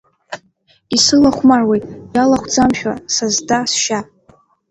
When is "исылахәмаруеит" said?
0.95-1.85